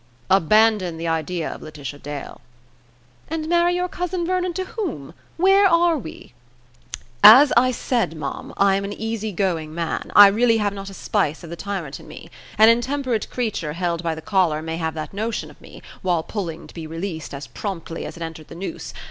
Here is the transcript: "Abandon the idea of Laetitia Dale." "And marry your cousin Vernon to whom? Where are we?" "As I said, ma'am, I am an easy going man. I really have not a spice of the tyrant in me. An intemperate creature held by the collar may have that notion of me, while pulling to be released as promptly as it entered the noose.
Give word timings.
"Abandon 0.31 0.97
the 0.97 1.07
idea 1.07 1.47
of 1.47 1.61
Laetitia 1.61 1.99
Dale." 1.99 2.41
"And 3.27 3.47
marry 3.47 3.75
your 3.75 3.87
cousin 3.87 4.25
Vernon 4.25 4.51
to 4.53 4.65
whom? 4.65 5.13
Where 5.37 5.67
are 5.67 5.95
we?" 5.95 6.33
"As 7.23 7.53
I 7.55 7.69
said, 7.69 8.15
ma'am, 8.17 8.51
I 8.57 8.73
am 8.77 8.83
an 8.83 8.93
easy 8.93 9.31
going 9.31 9.75
man. 9.75 10.11
I 10.15 10.25
really 10.25 10.57
have 10.57 10.73
not 10.73 10.89
a 10.89 10.95
spice 10.95 11.43
of 11.43 11.51
the 11.51 11.55
tyrant 11.55 11.99
in 11.99 12.07
me. 12.07 12.31
An 12.57 12.67
intemperate 12.67 13.29
creature 13.29 13.73
held 13.73 14.01
by 14.01 14.15
the 14.15 14.23
collar 14.23 14.63
may 14.63 14.77
have 14.77 14.95
that 14.95 15.13
notion 15.13 15.51
of 15.51 15.61
me, 15.61 15.83
while 16.01 16.23
pulling 16.23 16.65
to 16.65 16.73
be 16.73 16.87
released 16.87 17.31
as 17.31 17.45
promptly 17.45 18.03
as 18.03 18.17
it 18.17 18.23
entered 18.23 18.47
the 18.47 18.55
noose. 18.55 18.95